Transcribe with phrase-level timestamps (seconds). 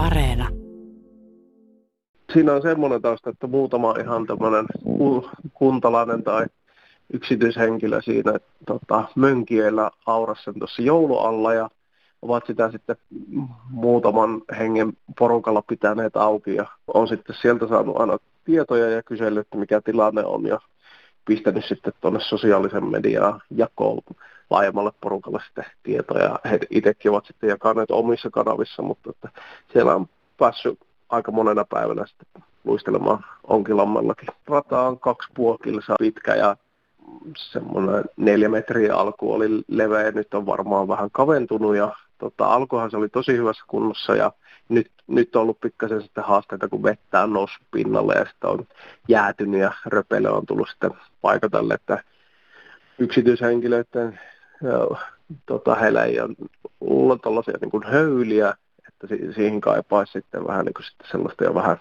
[0.00, 0.48] Areena.
[2.32, 4.66] Siinä on semmoinen tausta, että muutama ihan tämmöinen
[5.54, 6.46] kuntalainen tai
[7.12, 8.32] yksityishenkilö siinä
[8.66, 11.70] tota, mönkiöillä aurassa tuossa joulualla ja
[12.22, 12.96] ovat sitä sitten
[13.70, 19.58] muutaman hengen porukalla pitäneet auki ja on sitten sieltä saanut aina tietoja ja kysellyt, että
[19.58, 20.58] mikä tilanne on ja
[21.24, 23.98] pistänyt sitten tuonne sosiaalisen mediaan jakoon
[24.50, 26.38] laajemmalle porukalle sitten tietoja.
[26.50, 29.28] He itsekin ovat sitten jakaneet omissa kanavissa, mutta että
[29.72, 30.08] siellä on
[30.38, 30.78] päässyt
[31.08, 34.28] aika monena päivänä sitten luistelemaan onkilammallakin.
[34.46, 35.28] Rata on kaksi
[35.64, 36.56] kilsaa pitkä ja
[37.36, 42.96] semmoinen neljä metriä alku oli leveä, nyt on varmaan vähän kaventunut ja tota, alkuhan se
[42.96, 44.32] oli tosi hyvässä kunnossa ja
[44.68, 48.66] nyt, nyt on ollut pikkasen sitten haasteita, kun vettä on noussut pinnalle ja sitten on
[49.08, 50.90] jäätynyt ja röpele on tullut sitten
[51.20, 52.04] paikatalle, että
[52.98, 54.20] yksityishenkilöiden
[55.46, 56.20] tota, heillä ei
[56.80, 58.54] ole tällaisia niin kuin höyliä,
[58.88, 61.80] että siihen kaipaisi sitten vähän niin kuin sitten sellaista jo vähän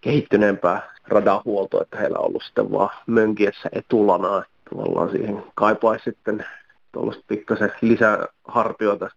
[0.00, 6.46] kehittyneempää radanhuoltoa, että heillä on ollut sitten vaan mönkiessä etulana, että tavallaan siihen kaipaisi sitten
[6.92, 9.10] tuollaista pikkasen lisähartioita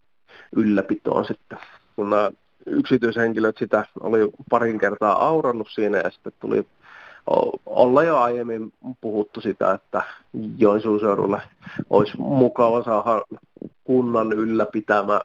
[0.55, 1.57] ylläpitoon sitten.
[1.95, 2.31] Kun nämä
[2.65, 6.67] yksityishenkilöt sitä oli parin kertaa aurannut siinä ja sitten tuli
[7.65, 10.01] olla jo aiemmin puhuttu sitä, että
[10.57, 11.41] Joensuun seudulle
[11.89, 13.21] olisi mukava saada
[13.83, 15.21] kunnan ylläpitämä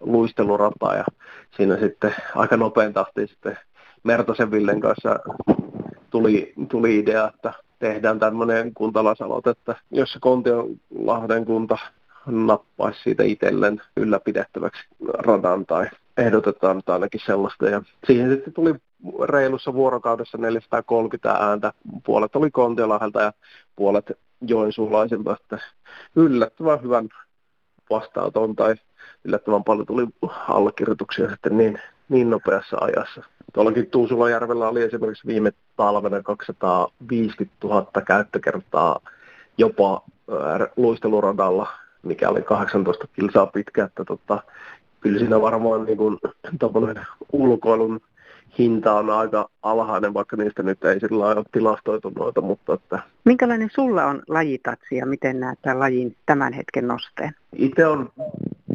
[0.00, 1.04] luistelurata ja
[1.56, 3.58] siinä sitten aika nopein tahtiin sitten
[4.02, 5.18] Mertosen Villen kanssa
[6.10, 11.78] tuli, tuli idea, että tehdään tämmöinen kuntalaisaloite, että jos se Kontionlahden kunta
[12.26, 17.68] nappaisi siitä itselleen ylläpidettäväksi radan tai ehdotetaan ainakin sellaista.
[17.68, 18.74] Ja siihen sitten tuli
[19.22, 21.72] reilussa vuorokaudessa 430 ääntä.
[22.04, 23.32] Puolet oli Kontiolahdelta ja
[23.76, 25.58] puolet joensuulaisilta, että
[26.16, 27.08] yllättävän hyvän
[27.90, 28.74] vastaanoton tai
[29.24, 30.06] yllättävän paljon tuli
[30.48, 31.78] allekirjoituksia sitten niin,
[32.08, 33.22] niin nopeassa ajassa.
[33.52, 39.00] Tuollakin Tuusulajärvellä oli esimerkiksi viime talvena 250 000 käyttökertaa
[39.58, 40.02] jopa
[40.76, 41.68] luisteluradalla,
[42.02, 44.42] mikä oli 18 kilsaa pitkä, että tota,
[45.00, 46.18] kyllä siinä varmaan niin kuin,
[47.32, 48.00] ulkoilun
[48.58, 52.98] hinta on aika alhainen, vaikka niistä nyt ei sillä ole tilastoitu noita, mutta että...
[53.24, 57.34] Minkälainen sulla on lajitatsi ja miten näet tämän lajin tämän hetken nosteen?
[57.56, 58.12] Itse on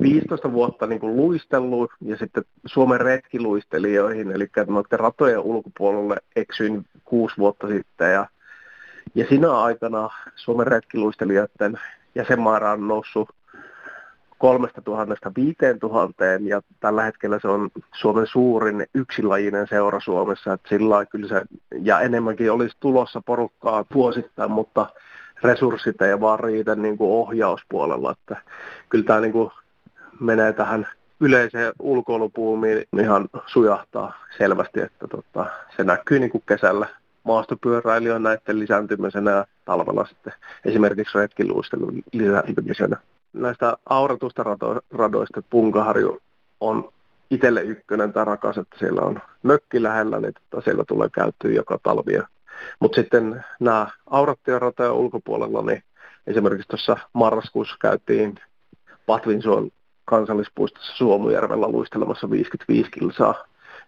[0.01, 7.37] 15 vuotta niin kuin luistellut ja sitten Suomen retkiluistelijoihin, eli noiden ratojen ulkopuolelle eksyin kuusi
[7.37, 8.27] vuotta sitten ja,
[9.15, 11.79] ja siinä aikana Suomen retkiluistelijoiden
[12.15, 13.29] jäsenmäärä on noussut
[14.37, 20.69] kolmesta tuhannesta viiteen tuhanteen ja tällä hetkellä se on Suomen suurin yksilajinen seura Suomessa, että
[20.69, 21.41] sillä kyllä se,
[21.81, 24.89] ja enemmänkin olisi tulossa porukkaa vuosittain, mutta
[25.43, 28.41] resurssit ei vaan riitä niin kuin ohjauspuolella, että
[28.89, 29.51] kyllä tämä niin kuin
[30.19, 30.87] menee tähän
[31.19, 35.45] yleiseen ulkoilupuumiin ihan sujahtaa selvästi, että tota,
[35.77, 36.87] se näkyy niin kuin kesällä
[37.23, 40.33] maastopyöräilijöiden näiden lisääntymisenä ja talvella sitten
[40.65, 42.97] esimerkiksi retkiluistelun lisääntymisenä
[43.35, 44.43] näistä auratusta
[44.91, 46.21] radoista Punkaharju
[46.59, 46.89] on
[47.31, 51.79] itselle ykkönen tai rakas, että siellä on mökki lähellä, niin että siellä tulee käyttöä joka
[51.83, 52.19] talvi.
[52.79, 55.83] Mutta sitten nämä aurattuja ratoja ulkopuolella, niin
[56.27, 58.35] esimerkiksi tuossa marraskuussa käytiin
[59.05, 59.71] Patvinsuon
[60.05, 63.45] kansallispuistossa Suomujärvellä luistelemassa 55 kilsaa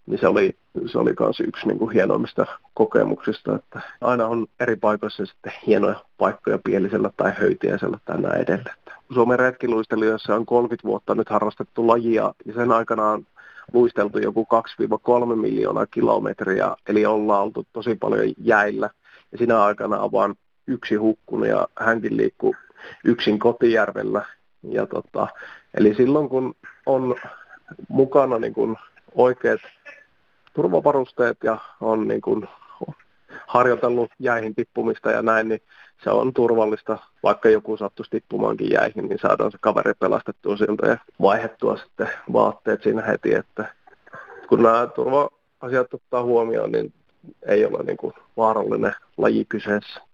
[0.08, 4.75] niin se oli, se oli myös yksi niin kuin hienoimmista kokemuksista, että aina on eri
[4.75, 8.75] paikoissa sitten hienoja paikkoja pielisellä tai höytiäisellä tai näin edelleen.
[9.13, 13.25] Suomen retkiluistelijoissa on 30 vuotta nyt harrastettu lajia ja sen aikana on
[13.73, 14.47] luisteltu joku
[15.31, 18.90] 2-3 miljoonaa kilometriä, eli ollaan oltu tosi paljon jäillä.
[19.31, 20.35] Ja siinä aikana on vain
[20.67, 22.56] yksi hukkunut ja hänkin liikkuu
[23.03, 24.25] yksin kotijärvellä.
[24.63, 25.28] Ja tota,
[25.78, 27.16] eli silloin kun on
[27.90, 28.78] mukana niin kun
[29.16, 29.62] oikeat
[30.53, 32.47] turvavarusteet ja on niin kuin
[33.48, 35.62] harjoitellut jäihin tippumista ja näin, niin
[36.03, 40.98] se on turvallista, vaikka joku sattuisi tippumaankin jäihin, niin saadaan se kaveri pelastettua siltä ja
[41.22, 43.74] vaihettua sitten vaatteet siinä heti, että
[44.50, 46.94] kun nämä turva-asiat ottaa huomioon, niin
[47.46, 50.07] ei ole niin kuin vaarallinen laji kyseessä.